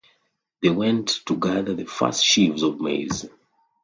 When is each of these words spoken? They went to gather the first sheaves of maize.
They 0.63 0.69
went 0.71 1.09
to 1.27 1.35
gather 1.35 1.75
the 1.75 1.85
first 1.85 2.23
sheaves 2.23 2.63
of 2.63 2.81
maize. 2.81 3.27